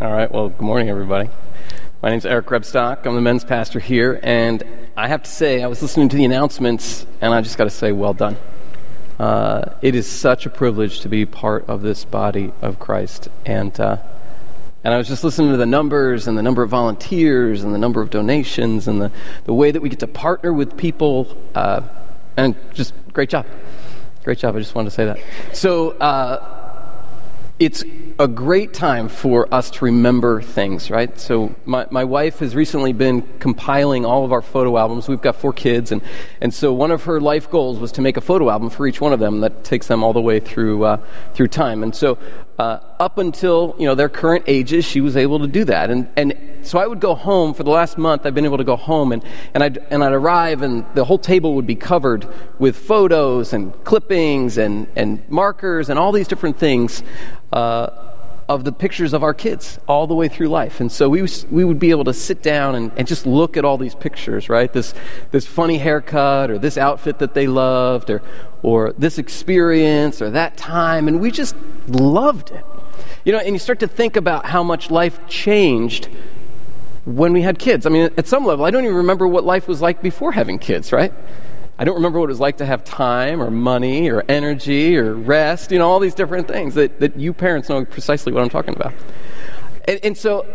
[0.00, 1.28] All right, well, good morning, everybody.
[2.02, 3.04] My name is Eric Rebstock.
[3.04, 4.64] I'm the men's pastor here, and
[4.96, 7.70] I have to say, I was listening to the announcements, and I just got to
[7.70, 8.38] say, well done.
[9.18, 13.78] Uh, it is such a privilege to be part of this body of Christ, and
[13.78, 13.98] uh,
[14.84, 17.78] and I was just listening to the numbers and the number of volunteers and the
[17.78, 19.12] number of donations and the,
[19.44, 21.82] the way that we get to partner with people, uh,
[22.38, 23.44] and just great job,
[24.24, 24.56] great job.
[24.56, 25.18] I just wanted to say that.
[25.52, 26.59] So uh,
[27.60, 27.84] it's
[28.18, 31.20] a great time for us to remember things, right?
[31.20, 35.08] So, my, my wife has recently been compiling all of our photo albums.
[35.08, 36.00] We've got four kids, and,
[36.40, 38.98] and so one of her life goals was to make a photo album for each
[38.98, 40.96] one of them that takes them all the way through, uh,
[41.34, 41.82] through time.
[41.82, 42.16] And so,
[42.58, 45.90] uh, up until you know their current ages, she was able to do that.
[45.90, 48.26] And, and so I would go home for the last month.
[48.26, 49.24] I've been able to go home, and,
[49.54, 52.26] and, I'd, and I'd arrive, and the whole table would be covered
[52.58, 57.02] with photos and clippings and, and markers and all these different things
[57.52, 57.88] uh,
[58.50, 60.80] of the pictures of our kids all the way through life.
[60.80, 63.64] And so we, we would be able to sit down and, and just look at
[63.64, 64.72] all these pictures, right?
[64.72, 64.92] This,
[65.30, 68.22] this funny haircut or this outfit that they loved or,
[68.64, 71.06] or this experience or that time.
[71.06, 71.54] And we just
[71.86, 72.64] loved it.
[73.24, 76.08] You know, and you start to think about how much life changed
[77.16, 77.86] when we had kids.
[77.86, 80.58] I mean, at some level, I don't even remember what life was like before having
[80.58, 81.12] kids, right?
[81.78, 85.14] I don't remember what it was like to have time or money or energy or
[85.14, 88.50] rest, you know, all these different things that, that you parents know precisely what I'm
[88.50, 88.92] talking about.
[89.88, 90.46] And, and so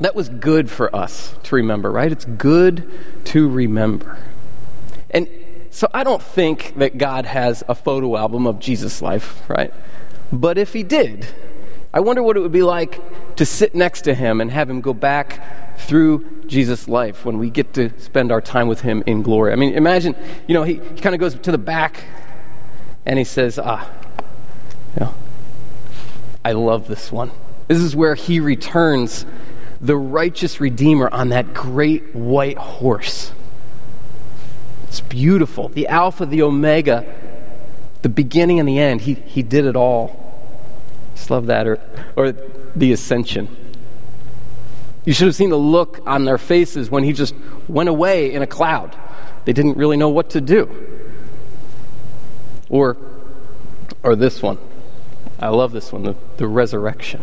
[0.00, 2.10] that was good for us to remember, right?
[2.10, 2.90] It's good
[3.26, 4.18] to remember.
[5.10, 5.28] And
[5.70, 9.72] so I don't think that God has a photo album of Jesus' life, right?
[10.32, 11.28] But if He did,
[11.94, 13.00] I wonder what it would be like
[13.36, 17.50] to sit next to Him and have Him go back through Jesus' life when we
[17.50, 19.52] get to spend our time with him in glory.
[19.52, 20.14] I mean, imagine,
[20.46, 22.04] you know, he, he kind of goes to the back
[23.04, 23.90] and he says, Ah,
[24.94, 25.14] you know,
[26.44, 27.30] I love this one.
[27.68, 29.24] This is where he returns
[29.80, 33.32] the righteous Redeemer on that great white horse.
[34.84, 35.68] It's beautiful.
[35.68, 37.06] The Alpha, the Omega,
[38.02, 39.00] the beginning and the end.
[39.02, 40.21] He, he did it all.
[41.14, 41.66] Just love that.
[41.66, 41.78] Or,
[42.16, 42.32] or
[42.74, 43.56] the ascension.
[45.04, 47.34] You should have seen the look on their faces when he just
[47.68, 48.96] went away in a cloud.
[49.44, 50.70] They didn't really know what to do.
[52.68, 52.96] Or,
[54.02, 54.58] or this one.
[55.40, 57.22] I love this one the, the resurrection.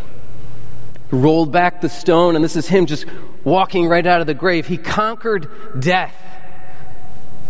[1.10, 3.06] He rolled back the stone, and this is him just
[3.44, 4.68] walking right out of the grave.
[4.68, 6.16] He conquered death.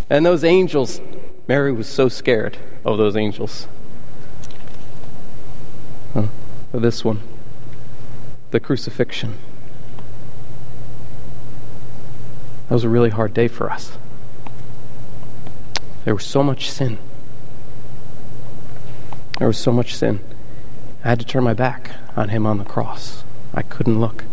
[0.10, 1.02] And those angels,
[1.48, 3.68] Mary was so scared of those angels.
[6.72, 7.22] This one
[8.52, 9.38] the crucifixion.
[12.68, 13.98] That was a really hard day for us.
[16.06, 16.98] There was so much sin.
[19.38, 20.20] There was so much sin.
[21.04, 23.24] I had to turn my back on him on the cross.
[23.54, 24.26] I couldn't look.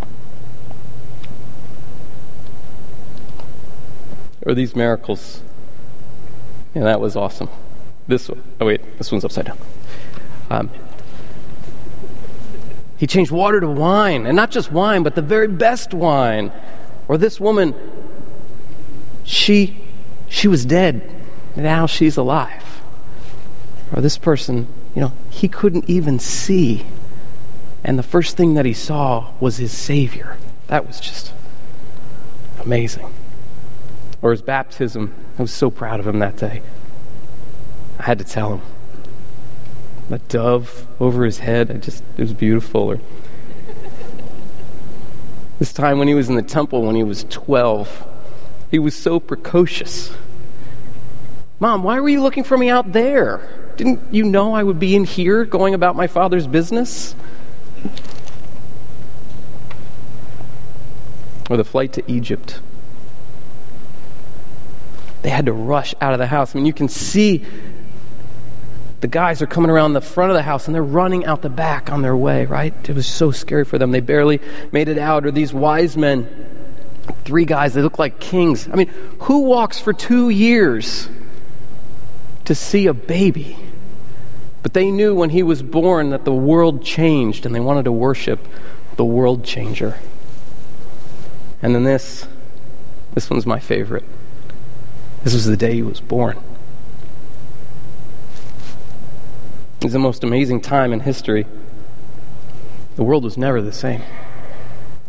[4.45, 5.43] Or these miracles.
[6.75, 7.49] Yeah, that was awesome.
[8.09, 9.59] This one, oh wait, this one's upside down.
[10.51, 10.71] Um,
[12.97, 16.53] he changed water to wine, and not just wine, but the very best wine.
[17.09, 17.75] Or this woman
[19.27, 19.83] she,
[20.29, 21.13] she was dead.
[21.57, 22.81] Now she's alive.
[23.93, 26.87] Or this person, you know, he couldn't even see.
[27.83, 30.39] And the first thing that he saw was his Savior.
[30.69, 31.33] That was just
[32.61, 33.13] amazing.
[34.23, 35.15] Or his baptism.
[35.39, 36.63] I was so proud of him that day.
[37.99, 38.63] I had to tell him.
[40.09, 42.93] The dove over his head, it just it was beautiful.
[42.93, 43.01] Or
[45.59, 48.07] this time when he was in the temple when he was 12,
[48.71, 50.13] he was so precocious.
[51.59, 53.73] Mom, why were you looking for me out there?
[53.77, 57.15] Didn't you know I would be in here going about my father's business?
[61.49, 62.61] Or the flight to Egypt.
[65.23, 66.55] They had to rush out of the house.
[66.55, 67.45] I mean, you can see
[69.01, 71.51] the guys are coming around the front of the house and they're running out the
[71.51, 72.75] back on their way, right?
[72.89, 73.91] It was so scary for them.
[73.91, 74.41] They barely
[74.73, 75.27] made it out.
[75.27, 76.47] Or these wise men
[77.25, 78.69] Three guys, they look like kings.
[78.69, 78.89] I mean,
[79.21, 81.09] who walks for two years
[82.45, 83.57] to see a baby?
[84.63, 87.93] But they knew when he was born that the world changed and they wanted to
[87.93, 88.41] worship
[88.97, 89.99] the world changer.
[91.63, 92.27] And then this,
[93.15, 94.05] this one's my favorite.
[95.23, 96.39] This was the day he was born.
[99.87, 101.47] It's the most amazing time in history.
[102.97, 104.03] The world was never the same.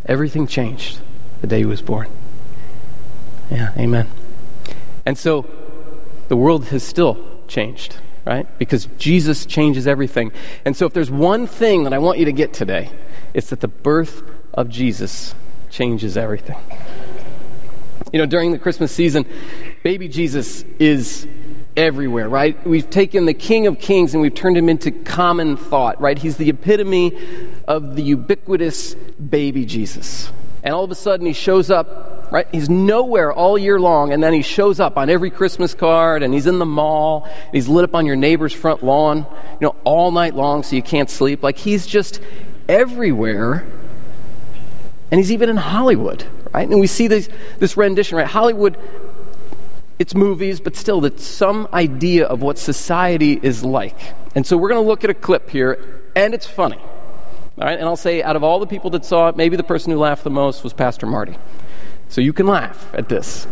[0.06, 1.00] Everything changed
[1.42, 2.08] the day he was born.
[3.50, 4.08] Yeah, amen.
[5.04, 5.50] And so
[6.28, 8.46] the world has still changed, right?
[8.60, 10.32] Because Jesus changes everything.
[10.64, 12.92] And so if there's one thing that I want you to get today,
[13.34, 14.22] it's that the birth
[14.54, 15.34] of Jesus
[15.72, 16.60] changes everything.
[18.14, 19.26] You know, during the Christmas season,
[19.82, 21.28] baby Jesus is
[21.78, 22.66] everywhere, right?
[22.66, 26.18] We've taken the King of Kings and we've turned him into common thought, right?
[26.18, 27.16] He's the epitome
[27.68, 30.32] of the ubiquitous baby Jesus.
[30.64, 32.48] And all of a sudden he shows up, right?
[32.52, 36.34] He's nowhere all year long, and then he shows up on every Christmas card, and
[36.34, 39.76] he's in the mall, and he's lit up on your neighbor's front lawn, you know,
[39.86, 41.44] all night long so you can't sleep.
[41.44, 42.20] Like he's just
[42.68, 43.66] everywhere.
[45.10, 46.68] And he's even in Hollywood, right?
[46.68, 47.30] And we see this,
[47.60, 48.28] this rendition, right?
[48.28, 48.78] Hollywood,
[50.00, 53.98] it's movies, but still, it's some idea of what society is like.
[54.36, 56.78] And so we're going to look at a clip here, and it's funny.
[56.78, 59.64] All right, and I'll say, out of all the people that saw it, maybe the
[59.64, 61.36] person who laughed the most was Pastor Marty.
[62.10, 63.48] So you can laugh at this.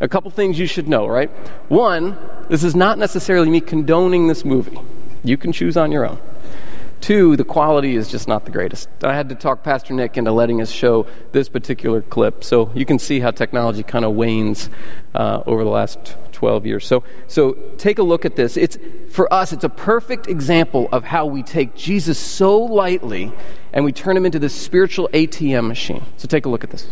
[0.00, 1.30] A couple things you should know, right?
[1.68, 2.16] One,
[2.48, 4.78] this is not necessarily me condoning this movie.
[5.22, 6.18] You can choose on your own.
[7.02, 8.88] Two, the quality is just not the greatest.
[9.02, 12.86] I had to talk Pastor Nick into letting us show this particular clip, so you
[12.86, 14.70] can see how technology kind of wanes
[15.12, 16.86] uh, over the last 12 years.
[16.86, 18.56] So, so take a look at this.
[18.56, 18.78] It's,
[19.10, 23.32] for us, it's a perfect example of how we take Jesus so lightly
[23.72, 26.04] and we turn him into this spiritual ATM machine.
[26.18, 26.82] So take a look at this.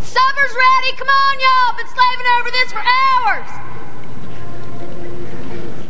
[0.00, 0.96] Supper's ready.
[0.96, 1.76] Come on, y'all.
[1.76, 3.50] Been slaving over this for hours.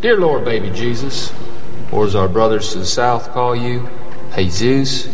[0.00, 1.30] Dear Lord, baby Jesus,
[1.92, 3.88] or as our brothers to the south call you,
[4.34, 5.06] Jesus,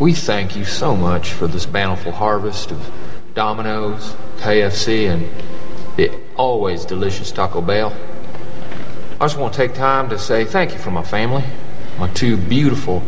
[0.00, 2.90] we thank you so much for this bountiful harvest of
[3.34, 5.28] Domino's, KFC, and
[5.96, 7.94] the always delicious Taco Bell.
[9.20, 11.44] I just want to take time to say thank you for my family,
[11.98, 13.02] my two beautiful,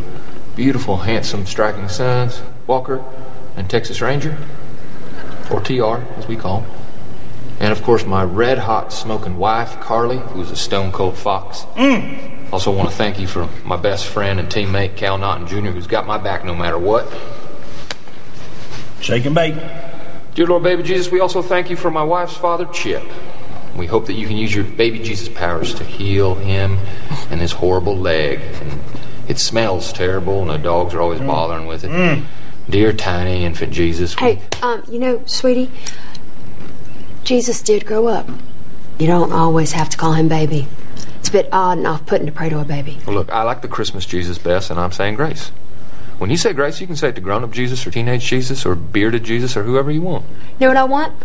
[0.55, 3.03] beautiful, handsome, striking sons, Walker
[3.57, 4.37] and Texas Ranger,
[5.51, 6.71] or TR, as we call them.
[7.59, 11.61] And of course, my red hot smoking wife, Carly, who's a stone cold fox.
[11.75, 12.32] Mm.
[12.53, 15.87] Also, want to thank you for my best friend and teammate, Cal Naughton Jr., who's
[15.87, 17.11] got my back no matter what.
[19.01, 19.55] Shake and bake.
[20.35, 23.01] Dear Lord, baby Jesus, we also thank you for my wife's father, Chip.
[23.75, 26.77] We hope that you can use your baby Jesus powers to heal him
[27.31, 28.39] and his horrible leg.
[28.61, 28.79] And
[29.27, 32.23] it smells terrible, and the dogs are always bothering with it.
[32.69, 35.71] Dear tiny infant Jesus, we- Hey, um, you know, sweetie,
[37.23, 38.29] Jesus did grow up.
[38.99, 40.67] You don't always have to call him baby.
[41.23, 42.99] It's a bit odd and off-putting to pray to a baby.
[43.07, 45.53] Well, look, I like the Christmas Jesus best, and I'm saying grace.
[46.17, 48.65] When you say grace, you can say it to grown up Jesus or teenage Jesus
[48.65, 50.25] or bearded Jesus or whoever you want.
[50.59, 51.15] You know what I want?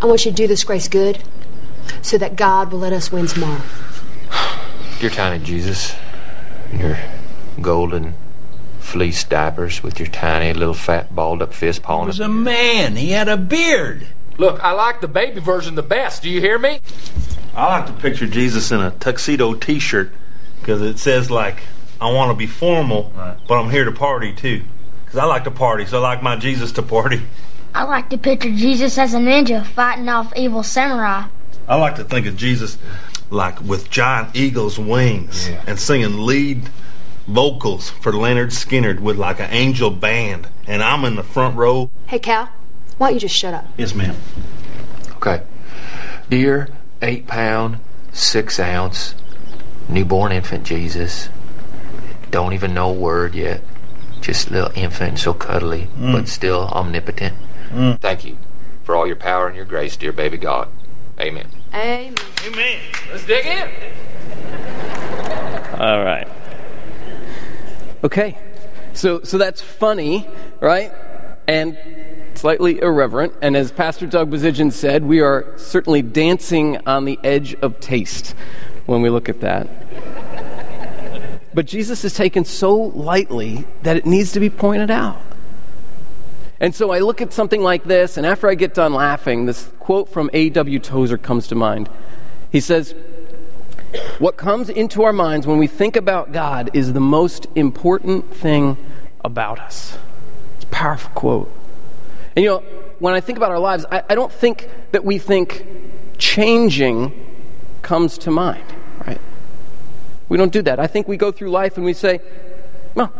[0.00, 1.22] I want you to do this grace good
[2.00, 3.60] so that God will let us win tomorrow.
[4.98, 5.94] Dear tiny Jesus,
[6.72, 6.96] your
[7.60, 8.14] golden
[8.80, 12.96] fleece diapers with your tiny little fat balled up fist He was a man.
[12.96, 14.06] He had a beard.
[14.38, 16.22] Look, I like the baby version the best.
[16.22, 16.80] Do you hear me?
[17.54, 20.10] I like to picture Jesus in a tuxedo T-shirt
[20.60, 21.62] because it says like,
[22.00, 23.12] "I want to be formal,
[23.46, 24.62] but I'm here to party too."
[25.04, 27.22] Because I like to party, so I like my Jesus to party.
[27.74, 31.24] I like to picture Jesus as a ninja fighting off evil samurai.
[31.68, 32.78] I like to think of Jesus
[33.30, 35.62] like with giant eagle's wings Yeah.
[35.66, 36.68] and singing lead
[37.26, 41.90] vocals for Lynyrd Skynyrd with like an angel band, and I'm in the front row.
[42.06, 42.48] Hey, Cal,
[42.98, 43.66] why don't you just shut up?
[43.76, 44.16] Yes, ma'am.
[45.16, 45.42] Okay.
[46.28, 46.68] Dear
[47.02, 47.78] eight pound,
[48.12, 49.14] six ounce,
[49.88, 51.28] newborn infant Jesus,
[52.30, 53.60] don't even know a word yet.
[54.20, 56.12] Just a little infant, so cuddly, mm.
[56.12, 57.34] but still omnipotent.
[57.70, 58.00] Mm.
[58.00, 58.38] Thank you
[58.84, 60.68] for all your power and your grace, dear baby God.
[61.18, 61.48] Amen.
[61.74, 62.14] Amen.
[62.46, 62.80] Amen.
[63.10, 63.68] Let's dig in.
[65.78, 66.28] All right.
[68.04, 68.38] Okay.
[68.94, 70.28] So, so that's funny,
[70.60, 70.92] right?
[71.48, 71.76] And
[72.38, 73.34] slightly irreverent.
[73.40, 78.34] And as Pastor Doug Bazigian said, we are certainly dancing on the edge of taste
[78.86, 79.68] when we look at that.
[81.54, 85.20] But Jesus is taken so lightly that it needs to be pointed out.
[86.60, 89.70] And so I look at something like this, and after I get done laughing, this
[89.80, 90.78] quote from A.W.
[90.78, 91.90] Tozer comes to mind.
[92.50, 92.94] He says,
[94.18, 98.76] What comes into our minds when we think about God is the most important thing
[99.24, 99.98] about us.
[100.54, 101.61] It's a powerful quote.
[102.34, 102.58] And you know,
[102.98, 105.66] when I think about our lives, I, I don't think that we think
[106.18, 107.12] changing
[107.82, 108.64] comes to mind,
[109.06, 109.20] right?
[110.28, 110.80] We don't do that.
[110.80, 112.20] I think we go through life and we say,
[112.94, 113.12] well,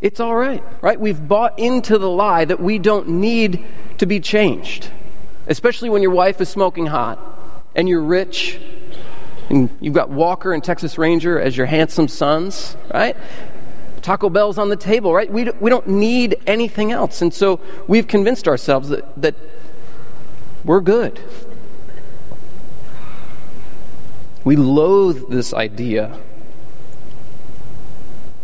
[0.00, 0.98] it's all right, right?
[0.98, 3.64] We've bought into the lie that we don't need
[3.98, 4.90] to be changed,
[5.46, 7.18] especially when your wife is smoking hot
[7.74, 8.58] and you're rich
[9.50, 13.16] and you've got Walker and Texas Ranger as your handsome sons, right?
[14.02, 15.30] Taco Bell's on the table, right?
[15.30, 17.22] We, we don't need anything else.
[17.22, 19.34] And so we've convinced ourselves that, that
[20.64, 21.20] we're good.
[24.44, 26.18] We loathe this idea.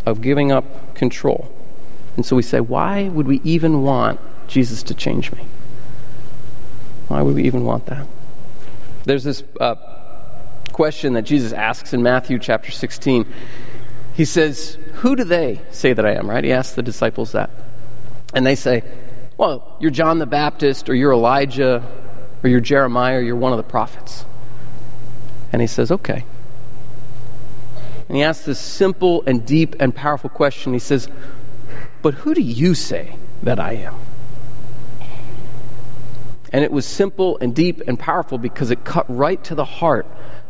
[0.07, 1.53] of giving up control.
[2.15, 5.45] And so we say, why would we even want Jesus to change me?
[7.09, 8.07] Why would we even want that?
[9.05, 9.75] There's this uh,
[10.73, 13.27] question that Jesus asks in Matthew chapter 16.
[14.17, 16.29] He says, Who do they say that I am?
[16.29, 16.43] Right?
[16.43, 17.51] He asks the disciples that.
[18.33, 18.83] And they say,
[19.37, 21.87] Well, you're John the Baptist, or you're Elijah,
[22.43, 24.25] or you're Jeremiah, or you're one of the prophets.
[25.53, 26.25] And he says, Okay.
[28.09, 30.73] And he asks this simple and deep and powerful question.
[30.73, 31.09] He says,
[32.01, 33.97] But who do you say that I am?
[36.55, 40.07] And it was simple and deep and powerful because it cut right to the heart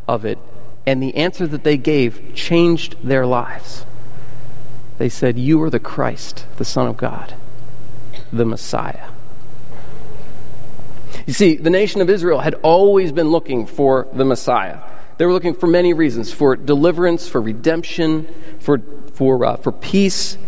[0.06, 0.38] of it.
[0.86, 3.84] And the answer that they gave changed their lives.
[4.98, 7.34] They said, You are the Christ, the Son of God,
[8.32, 9.08] the Messiah.
[11.26, 14.78] You see, the nation of Israel had always been looking for the Messiah.
[15.18, 18.28] They were looking for many reasons for deliverance, for redemption,
[18.60, 18.80] for,
[19.14, 20.38] for, uh, for peace.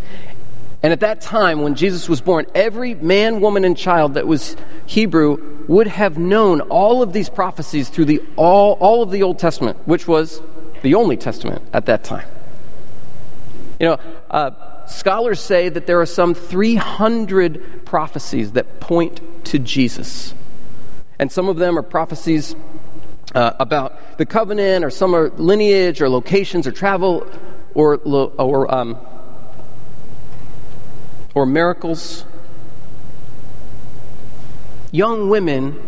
[0.82, 4.56] And at that time, when Jesus was born, every man, woman, and child that was
[4.86, 9.38] Hebrew would have known all of these prophecies through the, all, all of the Old
[9.38, 10.40] Testament, which was
[10.82, 12.28] the only testament at that time.
[13.80, 20.34] You know, uh, scholars say that there are some 300 prophecies that point to Jesus.
[21.18, 22.54] And some of them are prophecies
[23.34, 27.26] uh, about the covenant, or some are lineage, or locations, or travel,
[27.74, 28.96] or, or, um,
[31.38, 32.24] or miracles.
[34.90, 35.78] Young women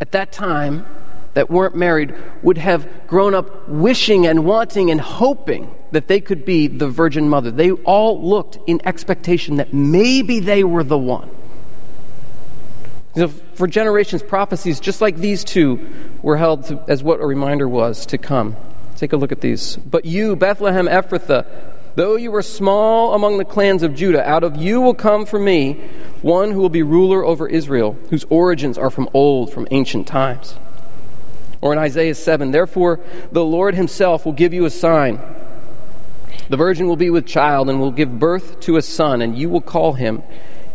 [0.00, 0.86] at that time
[1.34, 6.44] that weren't married would have grown up wishing and wanting and hoping that they could
[6.44, 7.50] be the Virgin Mother.
[7.50, 11.28] They all looked in expectation that maybe they were the one.
[13.16, 15.88] So for generations, prophecies just like these two
[16.22, 18.56] were held to, as what a reminder was to come.
[18.96, 19.76] Take a look at these.
[19.76, 24.56] But you, Bethlehem Ephrathah, though you are small among the clans of Judah, out of
[24.56, 25.74] you will come for me
[26.22, 30.56] one who will be ruler over Israel, whose origins are from old, from ancient times.
[31.60, 33.00] Or in Isaiah 7, therefore
[33.32, 35.20] the Lord himself will give you a sign.
[36.48, 39.48] The virgin will be with child and will give birth to a son, and you
[39.48, 40.22] will call him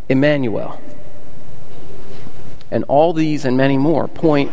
[0.08, 0.82] Emmanuel.
[2.72, 4.52] And all these and many more point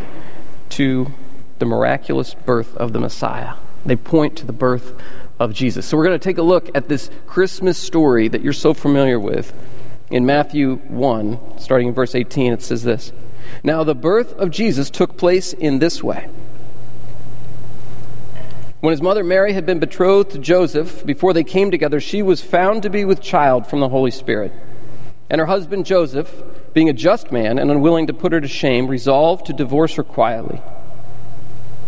[0.70, 1.12] to
[1.58, 3.54] the miraculous birth of the Messiah.
[3.85, 4.94] They point to the birth
[5.38, 5.87] of Jesus.
[5.87, 9.21] So we're going to take a look at this Christmas story that you're so familiar
[9.21, 9.52] with.
[10.11, 13.12] In Matthew 1, starting in verse 18, it says this
[13.62, 16.28] Now the birth of Jesus took place in this way.
[18.81, 22.43] When his mother Mary had been betrothed to Joseph, before they came together, she was
[22.43, 24.52] found to be with child from the Holy Spirit.
[25.28, 28.87] And her husband Joseph, being a just man and unwilling to put her to shame,
[28.87, 30.61] resolved to divorce her quietly.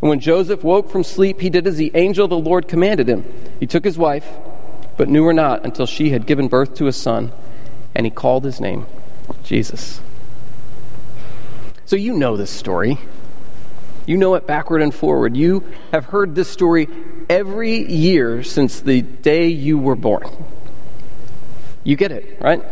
[0.00, 3.08] And when Joseph woke from sleep, he did as the angel of the Lord commanded
[3.08, 3.24] him.
[3.60, 4.26] He took his wife,
[4.96, 7.32] but knew her not until she had given birth to a son,
[7.94, 8.86] and he called his name
[9.42, 10.00] Jesus.
[11.84, 12.98] So you know this story.
[14.06, 15.36] You know it backward and forward.
[15.36, 16.88] You have heard this story
[17.28, 20.24] every year since the day you were born.
[21.84, 22.62] You get it, right?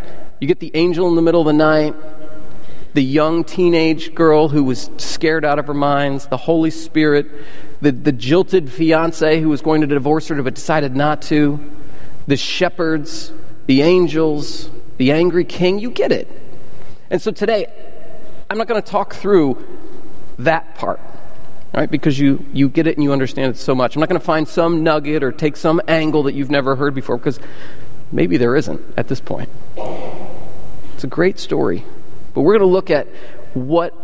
[0.41, 1.95] You get the angel in the middle of the night,
[2.95, 7.27] the young teenage girl who was scared out of her minds, the Holy Spirit,
[7.81, 11.61] the, the jilted fiance who was going to divorce her but decided not to,
[12.27, 13.33] the shepherds,
[13.67, 15.79] the angels, the angry king.
[15.79, 16.29] You get it.
[17.11, 17.67] And so today,
[18.49, 19.65] I'm not going to talk through
[20.39, 21.01] that part,
[21.75, 21.91] right?
[21.91, 23.95] Because you, you get it and you understand it so much.
[23.97, 26.95] I'm not going to find some nugget or take some angle that you've never heard
[26.95, 27.39] before because
[28.15, 29.49] Maybe there isn't at this point.
[29.77, 31.85] It's a great story.
[32.35, 33.07] But we're going to look at
[33.55, 33.95] what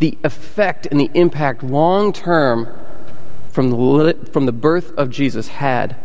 [0.00, 2.68] the effect and the impact long term
[3.50, 5.96] from the, from the birth of Jesus had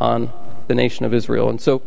[0.00, 0.32] on
[0.68, 1.48] the nation of Israel.
[1.48, 1.82] And so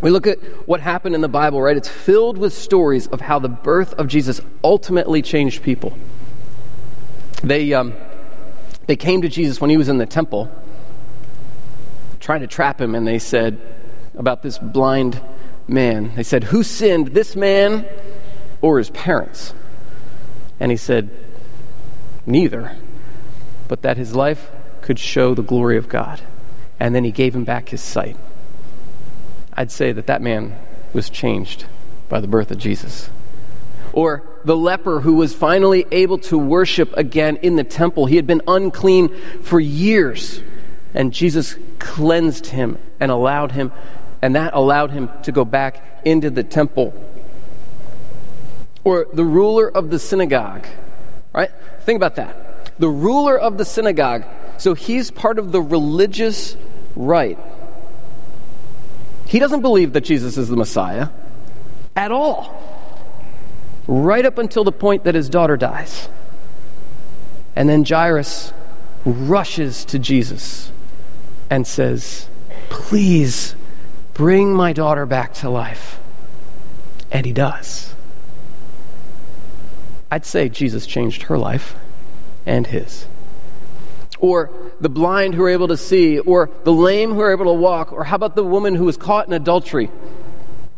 [0.00, 0.38] we look at
[0.68, 1.76] what happened in the Bible, right?
[1.76, 5.96] It's filled with stories of how the birth of Jesus ultimately changed people.
[7.42, 7.94] They, um,
[8.86, 10.50] they came to Jesus when he was in the temple,
[12.20, 13.60] trying to trap him, and they said,
[14.16, 15.20] about this blind
[15.66, 16.14] man.
[16.14, 17.86] They said, Who sinned, this man
[18.64, 19.52] or his parents?
[20.58, 21.10] And he said,
[22.24, 22.74] Neither,
[23.68, 26.22] but that his life could show the glory of God.
[26.80, 28.16] And then he gave him back his sight.
[29.52, 30.56] I'd say that that man
[30.94, 31.66] was changed
[32.08, 33.10] by the birth of Jesus.
[33.92, 38.06] Or the leper who was finally able to worship again in the temple.
[38.06, 40.40] He had been unclean for years,
[40.94, 43.72] and Jesus cleansed him and allowed him,
[44.22, 46.94] and that allowed him to go back into the temple.
[48.84, 50.66] Or the ruler of the synagogue,
[51.32, 51.50] right?
[51.80, 52.78] Think about that.
[52.78, 54.24] The ruler of the synagogue,
[54.58, 56.56] so he's part of the religious
[56.94, 57.38] right.
[59.26, 61.08] He doesn't believe that Jesus is the Messiah
[61.96, 62.60] at all
[63.86, 66.08] right up until the point that his daughter dies.
[67.56, 68.52] And then Jairus
[69.04, 70.72] rushes to Jesus
[71.50, 72.28] and says,
[72.68, 73.54] Please
[74.14, 76.00] bring my daughter back to life.
[77.10, 77.93] And he does.
[80.14, 81.74] I'd say Jesus changed her life
[82.46, 83.06] and his.
[84.20, 87.52] Or the blind who are able to see, or the lame who are able to
[87.52, 89.90] walk, or how about the woman who was caught in adultery?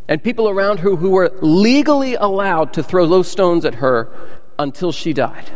[0.09, 4.09] and people around her who were legally allowed to throw those stones at her
[4.59, 5.51] until she died.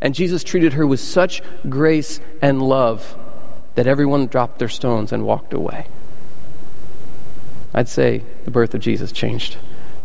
[0.00, 3.16] And Jesus treated her with such grace and love
[3.74, 5.88] that everyone dropped their stones and walked away.
[7.74, 9.56] I'd say the birth of Jesus changed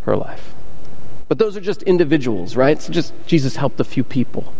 [0.04, 0.56] her life.
[1.30, 2.82] But those are just individuals, right?
[2.82, 4.52] So just Jesus helped a few people.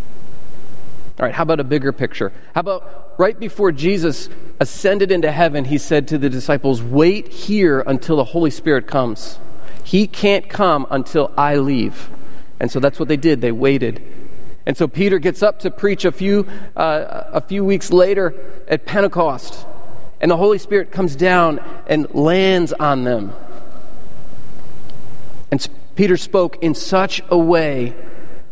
[1.20, 2.32] All right, how about a bigger picture?
[2.56, 7.82] How about right before Jesus ascended into heaven, he said to the disciples, Wait here
[7.82, 9.40] until the Holy Spirit comes.
[9.84, 12.10] He can't come until I leave.
[12.60, 13.42] And so that's what they did.
[13.42, 14.02] They waited.
[14.66, 18.36] And so Peter gets up to preach a few, uh, a few weeks later
[18.68, 19.66] at Pentecost.
[20.22, 23.34] And the Holy Spirit comes down and lands on them.
[26.00, 27.94] Peter spoke in such a way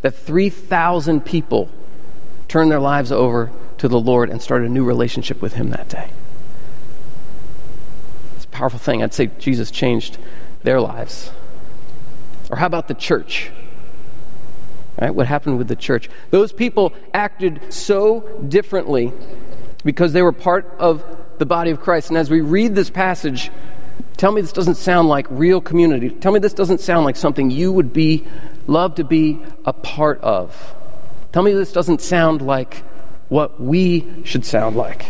[0.01, 1.69] that 3,000 people
[2.49, 5.87] turned their lives over to the Lord and started a new relationship with Him that
[5.87, 6.09] day.
[8.35, 9.01] It's a powerful thing.
[9.01, 10.17] I'd say Jesus changed
[10.63, 11.31] their lives.
[12.49, 13.49] Or how about the church?
[14.99, 15.15] Right?
[15.15, 16.09] What happened with the church?
[16.31, 19.13] Those people acted so differently
[19.85, 21.01] because they were part of
[21.37, 22.09] the body of Christ.
[22.09, 23.51] And as we read this passage,
[24.17, 26.09] tell me this doesn't sound like real community.
[26.09, 28.25] Tell me this doesn't sound like something you would be
[28.67, 30.75] love to be a part of.
[31.31, 32.83] Tell me this doesn't sound like
[33.29, 35.05] what we should sound like.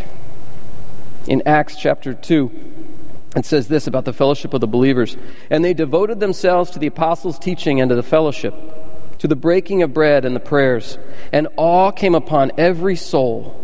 [1.28, 2.52] In Acts chapter 2,
[3.36, 5.18] it says this about the fellowship of the believers.
[5.50, 8.56] And they devoted themselves to the apostles' teaching and to the fellowship,
[9.20, 10.98] to the breaking of bread and the prayers.
[11.32, 13.64] And awe came upon every soul.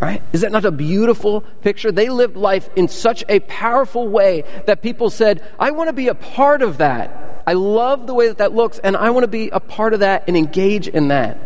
[0.00, 0.22] Right?
[0.32, 1.90] Is that not a beautiful picture?
[1.90, 6.08] They lived life in such a powerful way that people said, I want to be
[6.08, 7.42] a part of that.
[7.46, 10.00] I love the way that that looks, and I want to be a part of
[10.00, 11.38] that and engage in that.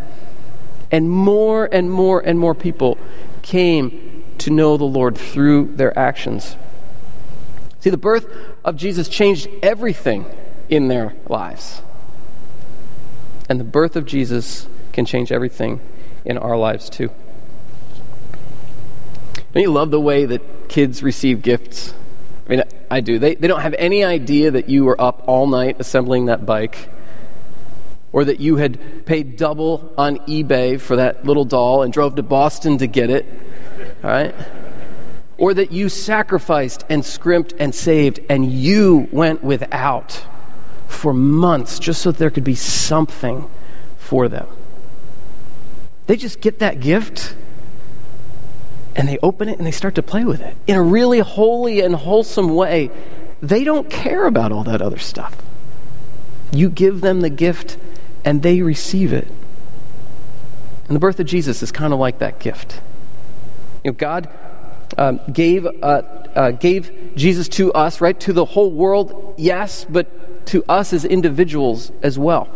[0.90, 2.98] And more and more and more people
[3.42, 6.56] came to know the Lord through their actions.
[7.80, 8.26] See, the birth
[8.64, 10.26] of Jesus changed everything
[10.68, 11.82] in their lives.
[13.48, 15.80] And the birth of Jesus can change everything
[16.24, 17.10] in our lives too.
[19.52, 21.94] Don't you love the way that kids receive gifts?
[22.46, 23.18] I mean, I do.
[23.18, 26.88] They, they don't have any idea that you were up all night assembling that bike
[28.12, 32.22] or that you had paid double on eBay for that little doll and drove to
[32.22, 33.26] Boston to get it,
[34.02, 34.34] all right?
[35.38, 40.24] Or that you sacrificed and scrimped and saved and you went without
[40.86, 43.48] for months just so that there could be something
[43.96, 44.48] for them.
[46.06, 47.36] They just get that gift
[48.96, 51.80] and they open it and they start to play with it in a really holy
[51.80, 52.90] and wholesome way.
[53.40, 55.36] They don't care about all that other stuff.
[56.52, 57.78] You give them the gift
[58.24, 59.28] and they receive it.
[60.86, 62.80] And the birth of Jesus is kind of like that gift.
[63.84, 64.28] You know, God
[64.98, 66.02] um, gave, uh,
[66.34, 68.18] uh, gave Jesus to us, right?
[68.20, 72.48] To the whole world, yes, but to us as individuals as well.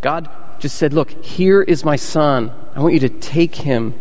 [0.00, 2.52] God just said, Look, here is my son.
[2.74, 3.94] I want you to take him.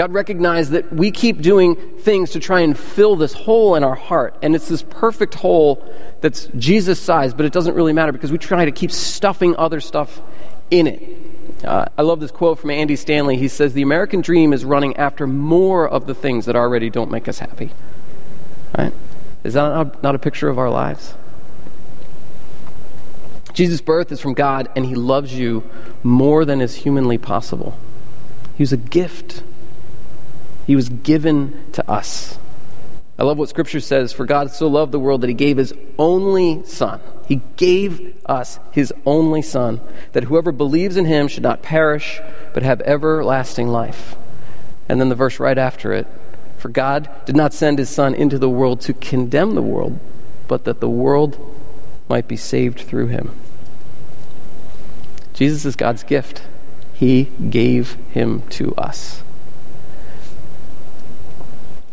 [0.00, 3.94] God recognized that we keep doing things to try and fill this hole in our
[3.94, 5.86] heart, and it's this perfect hole
[6.22, 9.78] that's Jesus size, but it doesn't really matter because we try to keep stuffing other
[9.78, 10.22] stuff
[10.70, 11.02] in it.
[11.62, 13.36] Uh, I love this quote from Andy Stanley.
[13.36, 17.10] He says, The American dream is running after more of the things that already don't
[17.10, 17.70] make us happy.
[18.78, 18.94] Right?
[19.44, 21.12] Is that not, not a picture of our lives?
[23.52, 25.62] Jesus' birth is from God, and he loves you
[26.02, 27.76] more than is humanly possible.
[28.56, 29.42] He was a gift,
[30.66, 32.38] he was given to us.
[33.18, 35.74] I love what Scripture says For God so loved the world that he gave his
[35.98, 37.00] only Son.
[37.26, 39.80] He gave us his only Son,
[40.12, 42.20] that whoever believes in him should not perish,
[42.54, 44.16] but have everlasting life.
[44.88, 46.06] And then the verse right after it
[46.56, 50.00] For God did not send his Son into the world to condemn the world,
[50.48, 51.38] but that the world
[52.08, 53.32] might be saved through him.
[55.34, 56.42] Jesus is God's gift.
[56.94, 59.22] He gave him to us.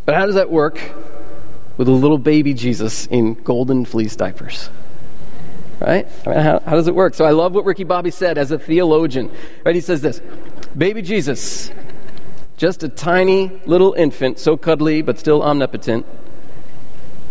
[0.08, 0.80] But how does that work
[1.76, 4.70] with a little baby Jesus in golden fleece diapers?
[5.82, 6.08] Right?
[6.26, 7.14] I mean, how, how does it work?
[7.14, 9.30] So I love what Ricky Bobby said as a theologian.
[9.66, 9.76] Right?
[9.76, 10.22] He says this
[10.78, 11.72] Baby Jesus,
[12.56, 16.06] just a tiny little infant, so cuddly but still omnipotent.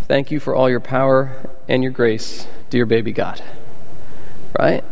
[0.07, 3.43] Thank you for all your power and your grace, dear baby God.
[4.59, 4.85] Right?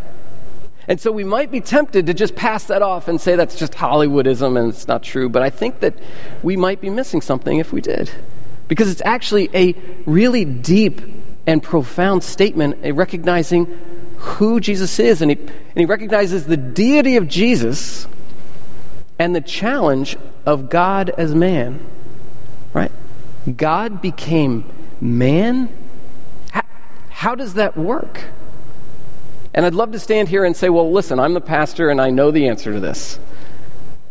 [0.87, 3.73] And so we might be tempted to just pass that off and say that's just
[3.73, 5.95] Hollywoodism and it's not true, but I think that
[6.43, 8.11] we might be missing something if we did.
[8.69, 9.75] Because it's actually a
[10.07, 11.01] really deep
[11.47, 13.67] and profound statement recognizing
[14.17, 15.23] who Jesus is.
[15.23, 18.07] And he, and he recognizes the deity of Jesus
[19.19, 20.17] and the challenge
[20.47, 21.85] of God as man.
[22.73, 22.93] Right?
[23.57, 24.71] God became
[25.01, 25.69] man?
[26.51, 26.63] How,
[27.11, 28.25] how does that work?
[29.55, 32.11] And I'd love to stand here and say, well, listen, I'm the pastor and I
[32.11, 33.21] know the answer to this.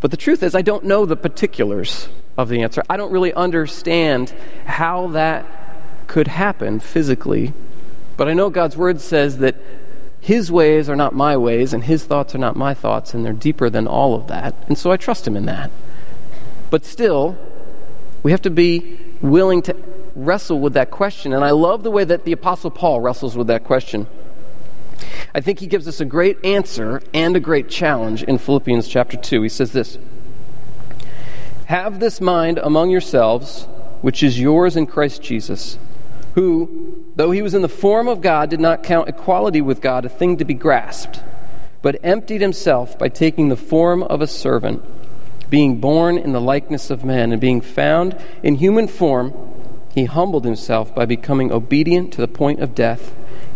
[0.00, 2.82] But the truth is, I don't know the particulars of the answer.
[2.88, 5.46] I don't really understand how that
[6.06, 7.52] could happen physically.
[8.16, 9.56] But I know God's word says that
[10.20, 13.34] his ways are not my ways and his thoughts are not my thoughts, and they're
[13.34, 14.54] deeper than all of that.
[14.68, 15.70] And so I trust him in that.
[16.70, 17.36] But still,
[18.22, 19.76] we have to be willing to
[20.14, 21.34] wrestle with that question.
[21.34, 24.06] And I love the way that the Apostle Paul wrestles with that question.
[25.36, 29.16] I think he gives us a great answer and a great challenge in Philippians chapter
[29.16, 29.42] 2.
[29.42, 29.98] He says this
[31.66, 33.66] Have this mind among yourselves,
[34.00, 35.76] which is yours in Christ Jesus,
[36.36, 40.04] who, though he was in the form of God, did not count equality with God
[40.04, 41.20] a thing to be grasped,
[41.82, 44.84] but emptied himself by taking the form of a servant,
[45.50, 49.34] being born in the likeness of men, and being found in human form,
[49.96, 53.14] he humbled himself by becoming obedient to the point of death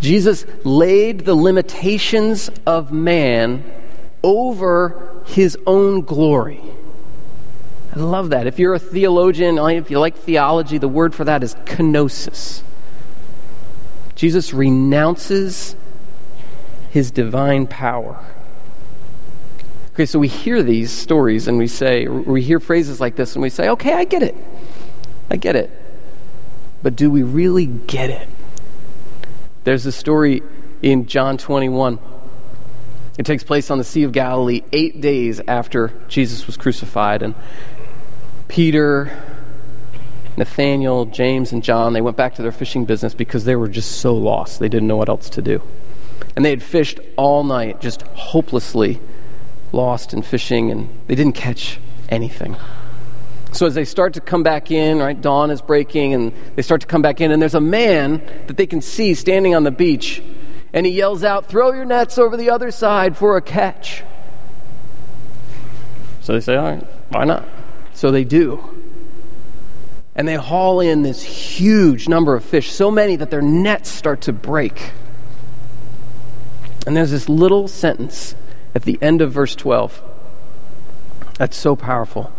[0.00, 3.64] Jesus laid the limitations of man
[4.22, 6.62] over his own glory.
[7.94, 8.46] I love that.
[8.46, 12.62] If you're a theologian, if you like theology, the word for that is kenosis.
[14.14, 15.74] Jesus renounces
[16.90, 18.24] his divine power.
[19.94, 23.42] Okay, so we hear these stories and we say, we hear phrases like this and
[23.42, 24.36] we say, okay, I get it.
[25.30, 25.70] I get it.
[26.82, 28.28] But do we really get it?
[29.64, 30.42] There's a story
[30.82, 31.98] in John 21.
[33.18, 37.22] It takes place on the Sea of Galilee eight days after Jesus was crucified.
[37.22, 37.34] And
[38.46, 39.20] Peter,
[40.36, 44.00] Nathaniel, James, and John, they went back to their fishing business because they were just
[44.00, 44.60] so lost.
[44.60, 45.62] They didn't know what else to do.
[46.36, 49.00] And they had fished all night, just hopelessly
[49.72, 52.56] lost in fishing, and they didn't catch anything.
[53.52, 56.82] So as they start to come back in, right, dawn is breaking, and they start
[56.82, 59.70] to come back in, and there's a man that they can see standing on the
[59.70, 60.22] beach,
[60.72, 64.02] and he yells out, Throw your nets over the other side for a catch.
[66.20, 67.46] So they say, All right, why not?
[67.94, 68.74] So they do.
[70.14, 74.20] And they haul in this huge number of fish, so many that their nets start
[74.22, 74.92] to break.
[76.86, 78.34] And there's this little sentence
[78.74, 80.02] at the end of verse 12
[81.38, 82.32] that's so powerful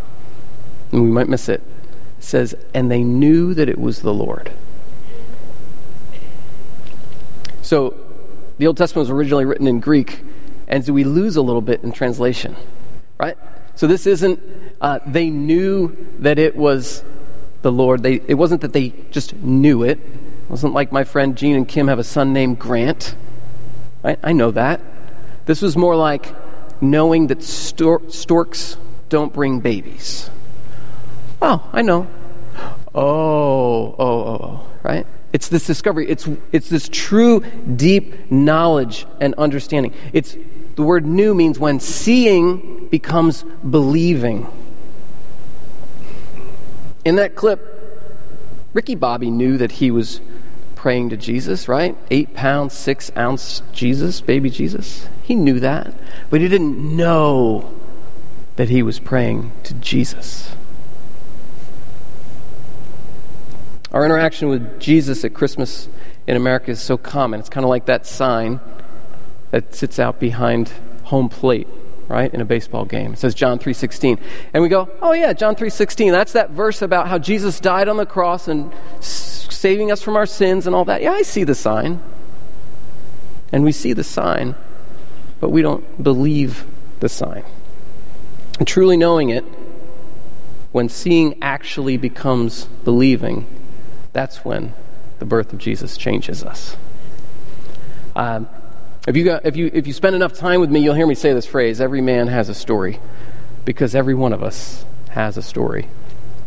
[0.92, 1.62] and we might miss it.
[2.20, 4.52] Says, and they knew that it was the Lord.
[7.62, 7.96] So,
[8.58, 10.22] the Old Testament was originally written in Greek,
[10.68, 12.56] and so we lose a little bit in translation,
[13.20, 13.38] right?
[13.76, 14.40] So, this isn't,
[14.82, 17.04] uh, they knew that it was
[17.62, 18.04] the Lord.
[18.04, 20.00] They, it wasn't that they just knew it.
[20.00, 23.16] It wasn't like my friend Gene and Kim have a son named Grant.
[24.04, 24.20] Right?
[24.24, 24.82] I know that.
[25.46, 26.34] This was more like
[26.82, 28.78] knowing that stor- storks
[29.10, 30.30] don't bring babies.
[31.42, 32.08] Oh, I know.
[32.94, 35.06] Oh, oh, oh, oh, right?
[35.32, 36.10] It's this discovery.
[36.10, 37.42] It's, it's this true,
[37.76, 39.94] deep knowledge and understanding.
[40.12, 40.36] It's
[40.76, 44.48] the word knew means when seeing becomes believing.
[47.06, 47.80] In that clip,
[48.74, 50.22] Ricky Bobby knew that he was
[50.76, 51.98] praying to Jesus, right?
[52.10, 55.08] Eight pounds, six ounce Jesus, baby Jesus.
[55.24, 55.94] He knew that,
[56.30, 57.74] but he didn't know
[58.56, 60.56] that he was praying to Jesus.
[63.92, 65.90] Our interaction with Jesus at Christmas
[66.28, 67.40] in America is so common.
[67.40, 68.60] It's kind of like that sign
[69.50, 70.72] that sits out behind
[71.06, 71.68] home plate,
[72.08, 73.14] right, in a baseball game.
[73.14, 74.20] It says John 3:16.
[74.54, 76.12] And we go, "Oh yeah, John 3:16.
[76.12, 80.28] That's that verse about how Jesus died on the cross and saving us from our
[80.28, 82.00] sins and all that." Yeah, I see the sign.
[83.52, 84.54] And we see the sign,
[85.40, 86.66] but we don't believe
[87.00, 87.42] the sign.
[88.60, 89.44] And truly knowing it,
[90.72, 93.48] when seeing actually becomes believing,
[94.14, 94.74] that's when
[95.20, 96.78] the birth of Jesus changes us.
[98.16, 98.48] Um,
[99.08, 101.16] if, you got, if, you, if you spend enough time with me, you'll hear me
[101.16, 103.00] say this phrase every man has a story,
[103.66, 105.88] because every one of us has a story.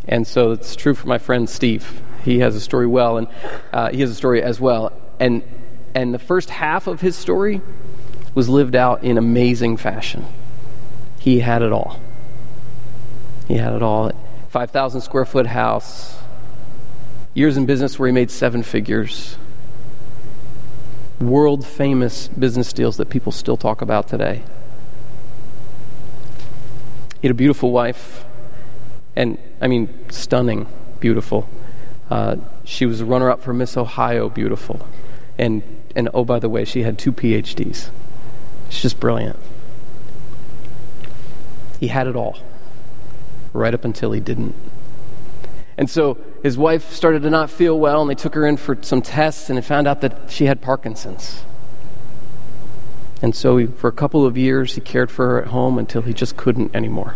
[0.08, 2.02] And so it's true for my friend Steve.
[2.24, 3.28] He has a story well, and
[3.72, 4.92] uh, he has a story as well.
[5.20, 5.42] And,
[5.94, 7.60] and the first half of his story
[8.34, 10.24] was lived out in amazing fashion.
[11.18, 12.00] He had it all.
[13.46, 14.12] He had it all.
[14.48, 16.16] 5,000 square foot house,
[17.34, 19.36] years in business where he made seven figures,
[21.20, 24.42] world famous business deals that people still talk about today.
[27.20, 28.24] He had a beautiful wife,
[29.14, 30.66] and I mean, stunning,
[30.98, 31.48] beautiful.
[32.10, 34.86] Uh, she was a runner up for Miss Ohio, beautiful.
[35.38, 35.62] And,
[35.94, 37.90] and oh, by the way, she had two PhDs.
[38.68, 39.38] She's just brilliant.
[41.78, 42.38] He had it all,
[43.52, 44.54] right up until he didn't.
[45.76, 48.76] And so his wife started to not feel well, and they took her in for
[48.82, 51.42] some tests, and they found out that she had Parkinson's.
[53.22, 56.02] And so, he, for a couple of years, he cared for her at home until
[56.02, 57.14] he just couldn't anymore.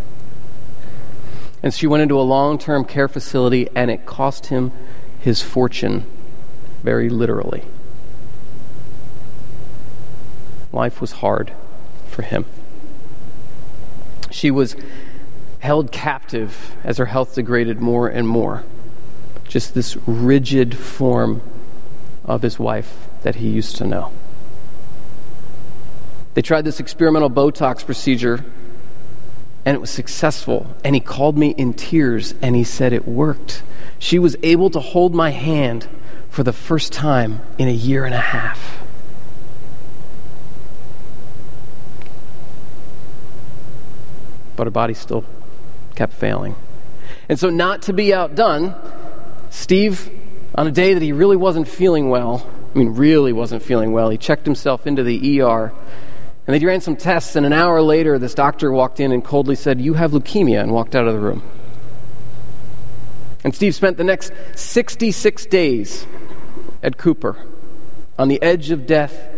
[1.61, 4.71] And she went into a long term care facility, and it cost him
[5.19, 6.05] his fortune,
[6.81, 7.65] very literally.
[10.71, 11.51] Life was hard
[12.07, 12.45] for him.
[14.29, 14.75] She was
[15.59, 18.63] held captive as her health degraded more and more.
[19.47, 21.41] Just this rigid form
[22.25, 24.11] of his wife that he used to know.
[26.33, 28.45] They tried this experimental Botox procedure
[29.65, 30.75] and it was successful.
[30.83, 33.63] And he called me in tears and he said it worked.
[33.99, 35.89] She was able to hold my hand
[36.29, 38.85] for the first time in a year and a half.
[44.55, 45.25] But her body still
[45.97, 46.55] kept failing.
[47.27, 48.73] And so, not to be outdone,
[49.49, 50.09] Steve,
[50.55, 54.09] on a day that he really wasn't feeling well, I mean, really wasn't feeling well,
[54.09, 55.73] he checked himself into the ER.
[56.45, 59.55] And they ran some tests, and an hour later, this doctor walked in and coldly
[59.55, 61.43] said, You have leukemia, and walked out of the room.
[63.43, 66.05] And Steve spent the next 66 days
[66.83, 67.43] at Cooper
[68.17, 69.29] on the edge of death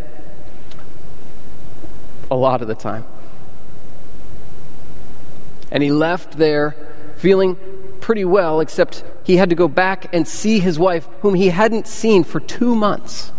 [2.29, 3.05] a lot of the time.
[5.71, 6.75] And he left there
[7.17, 7.57] feeling
[7.99, 11.87] pretty well, except he had to go back and see his wife, whom he hadn't
[11.87, 13.31] seen for two months.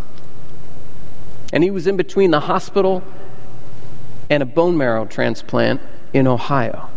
[1.53, 3.03] And he was in between the hospital
[4.29, 5.81] and a bone marrow transplant
[6.13, 6.89] in Ohio.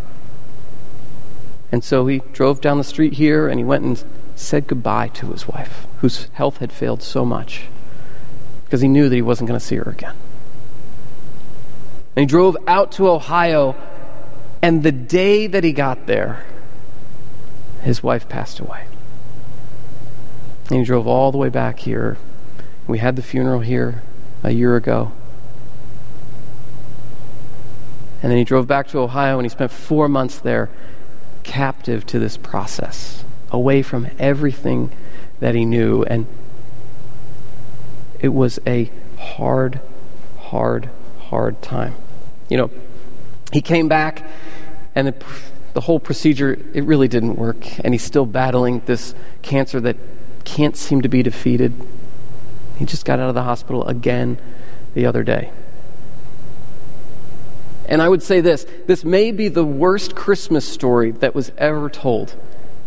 [1.72, 4.04] And so he drove down the street here and he went and
[4.36, 7.63] said goodbye to his wife, whose health had failed so much,
[8.65, 10.15] because he knew that he wasn't going to see her again.
[12.15, 13.76] And he drove out to Ohio
[14.63, 16.45] and the day that he got there,
[17.82, 18.86] his wife passed away.
[20.69, 22.17] And he drove all the way back here.
[22.88, 24.02] We had the funeral here
[24.41, 25.12] a year ago.
[28.21, 30.69] And then he drove back to Ohio and he spent four months there,
[31.43, 34.93] captive to this process, away from everything
[35.41, 36.04] that he knew.
[36.04, 36.26] And
[38.21, 39.82] it was a hard,
[40.39, 41.95] hard, hard time.
[42.47, 42.71] You know,
[43.54, 44.26] he came back,
[44.96, 45.26] and the,
[45.74, 47.80] the whole procedure, it really didn't work.
[47.80, 49.96] And he's still battling this cancer that
[50.44, 51.74] can't seem to be defeated.
[52.78, 54.38] He just got out of the hospital again
[54.94, 55.52] the other day.
[57.86, 61.89] And I would say this this may be the worst Christmas story that was ever
[61.89, 62.36] told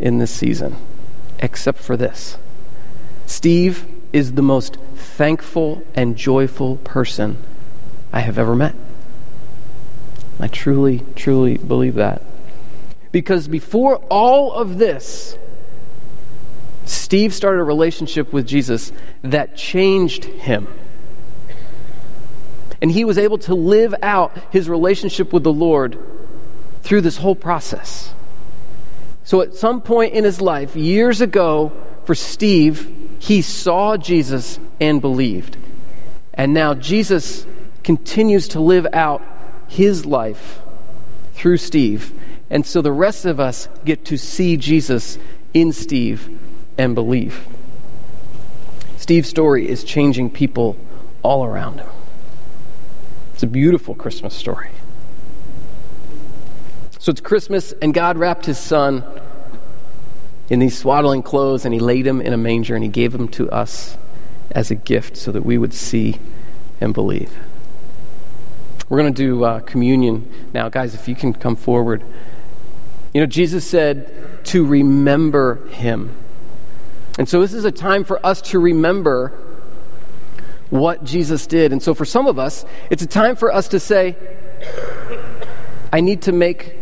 [0.00, 0.76] in this season,
[1.38, 2.38] except for this.
[3.26, 7.38] Steve is the most thankful and joyful person
[8.12, 8.74] I have ever met.
[10.38, 12.22] I truly, truly believe that.
[13.12, 15.38] Because before all of this,
[16.84, 20.68] Steve started a relationship with Jesus that changed him.
[22.80, 25.98] And he was able to live out his relationship with the Lord
[26.82, 28.14] through this whole process.
[29.24, 31.72] So, at some point in his life, years ago,
[32.04, 35.56] for Steve, he saw Jesus and believed.
[36.34, 37.46] And now Jesus
[37.82, 39.22] continues to live out
[39.68, 40.60] his life
[41.34, 42.12] through Steve.
[42.50, 45.18] And so the rest of us get to see Jesus
[45.52, 46.38] in Steve
[46.78, 47.46] and believe.
[48.96, 50.76] Steve's story is changing people
[51.22, 51.88] all around him.
[53.34, 54.70] It's a beautiful Christmas story.
[56.98, 59.04] So it's Christmas, and God wrapped his son
[60.48, 63.28] in these swaddling clothes, and he laid him in a manger, and he gave him
[63.28, 63.96] to us
[64.50, 66.18] as a gift so that we would see
[66.80, 67.36] and believe.
[68.88, 70.68] We're going to do uh, communion now.
[70.68, 72.04] Guys, if you can come forward.
[73.12, 76.16] You know, Jesus said to remember him.
[77.18, 79.32] And so this is a time for us to remember
[80.70, 81.72] what Jesus did.
[81.72, 84.16] And so for some of us, it's a time for us to say,
[85.92, 86.76] I need to make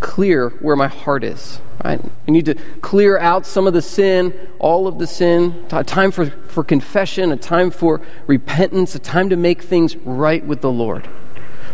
[0.00, 1.60] clear where my heart is.
[1.84, 2.00] Right?
[2.26, 6.10] I need to clear out some of the sin, all of the sin, a time
[6.10, 10.70] for, for confession, a time for repentance, a time to make things right with the
[10.70, 11.08] Lord.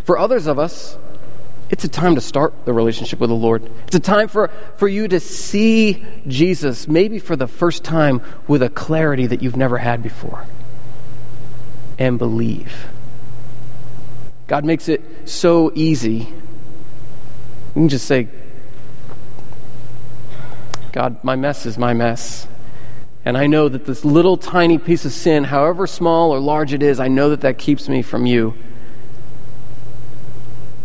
[0.05, 0.99] For others of us,
[1.71, 3.71] it's a time to start the relationship with the Lord.
[3.87, 8.63] It's a time for, for you to see Jesus, maybe for the first time, with
[8.63, 10.45] a clarity that you've never had before,
[11.99, 12.89] and believe.
[14.49, 16.35] God makes it so easy.
[17.75, 18.29] You can just say,
[20.93, 22.47] God, my mess is my mess.
[23.25, 26.83] And I know that this little tiny piece of sin, however small or large it
[26.83, 28.55] is, I know that that keeps me from you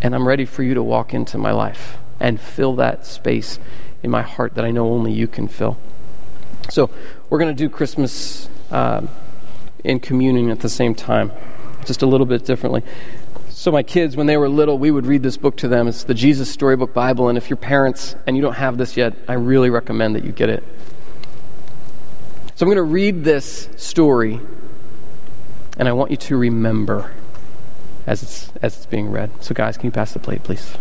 [0.02, 3.60] and I'm ready for you to walk into my life and fill that space
[4.04, 5.78] in my heart that I know only you can fill.
[6.70, 6.90] So,
[7.30, 9.10] we're going to do Christmas um,
[9.84, 11.32] in communion at the same time,
[11.86, 12.84] just a little bit differently.
[13.60, 15.88] So, my kids, when they were little, we would read this book to them.
[15.88, 17.28] It's the Jesus Storybook Bible.
[17.28, 20.32] And if you're parents and you don't have this yet, I really recommend that you
[20.32, 20.64] get it.
[22.54, 24.40] So, I'm going to read this story,
[25.76, 27.14] and I want you to remember
[28.06, 29.32] as it's, as it's being read.
[29.44, 30.78] So, guys, can you pass the plate, please?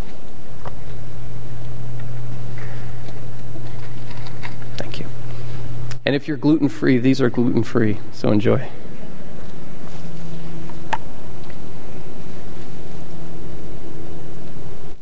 [4.77, 5.07] Thank you.
[6.05, 8.69] And if you're gluten free, these are gluten free, so enjoy.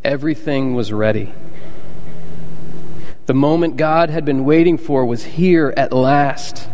[0.05, 1.33] Everything was ready.
[3.25, 6.69] The moment God had been waiting for was here at last.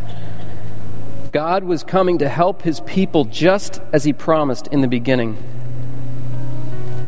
[1.32, 5.38] God was coming to help his people just as he promised in the beginning.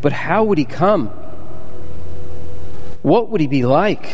[0.01, 1.09] But how would he come?
[3.01, 4.05] What would he be like?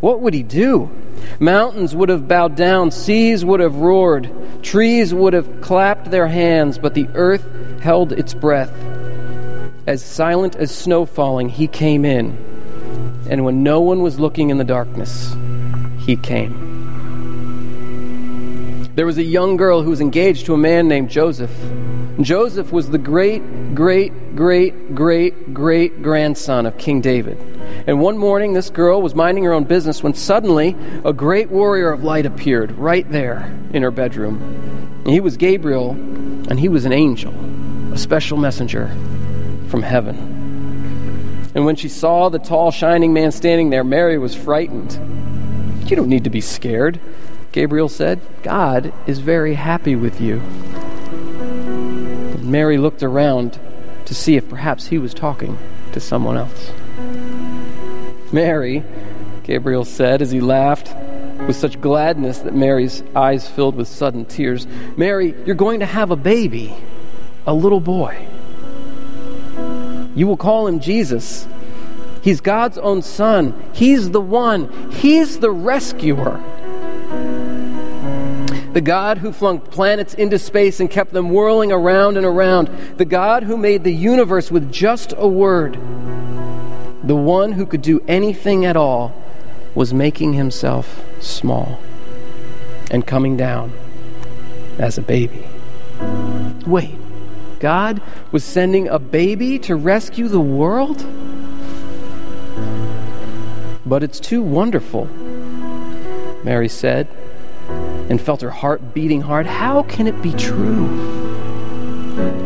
[0.00, 0.90] What would he do?
[1.38, 4.30] Mountains would have bowed down, seas would have roared,
[4.62, 7.46] trees would have clapped their hands, but the earth
[7.82, 8.93] held its breath.
[9.86, 12.38] As silent as snow falling, he came in.
[13.28, 15.36] And when no one was looking in the darkness,
[15.98, 16.72] he came.
[18.94, 21.52] There was a young girl who was engaged to a man named Joseph.
[22.22, 23.42] Joseph was the great,
[23.74, 27.36] great, great, great, great grandson of King David.
[27.86, 31.92] And one morning, this girl was minding her own business when suddenly a great warrior
[31.92, 35.02] of light appeared right there in her bedroom.
[35.04, 37.34] He was Gabriel, and he was an angel,
[37.92, 38.90] a special messenger
[39.74, 41.50] from heaven.
[41.52, 44.92] And when she saw the tall, shining man standing there, Mary was frightened.
[45.90, 47.00] You don't need to be scared.
[47.50, 50.38] Gabriel said, God is very happy with you.
[52.30, 53.58] And Mary looked around
[54.04, 55.58] to see if perhaps he was talking
[55.90, 56.70] to someone else.
[58.32, 58.84] Mary,
[59.42, 60.94] Gabriel said as he laughed
[61.48, 64.68] with such gladness that Mary's eyes filled with sudden tears.
[64.96, 66.76] Mary, you're going to have a baby,
[67.44, 68.28] a little boy.
[70.14, 71.46] You will call him Jesus.
[72.22, 73.54] He's God's own son.
[73.72, 76.42] He's the one, He's the rescuer.
[78.72, 82.68] The God who flung planets into space and kept them whirling around and around.
[82.96, 85.74] The God who made the universe with just a word.
[87.04, 89.14] The one who could do anything at all
[89.76, 91.78] was making himself small
[92.90, 93.72] and coming down
[94.78, 95.46] as a baby.
[96.66, 96.96] Wait,
[97.64, 101.02] God was sending a baby to rescue the world?
[103.86, 105.06] But it's too wonderful,
[106.44, 107.08] Mary said
[108.10, 109.46] and felt her heart beating hard.
[109.46, 110.86] How can it be true?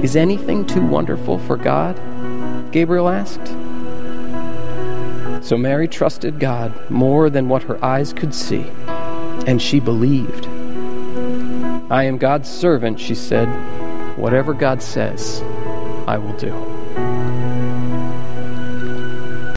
[0.05, 1.97] Is anything too wonderful for God?
[2.71, 3.45] Gabriel asked.
[5.45, 8.67] So Mary trusted God more than what her eyes could see,
[9.49, 10.47] and she believed.
[11.91, 13.49] I am God's servant, she said.
[14.19, 15.41] Whatever God says,
[16.09, 17.28] I will do.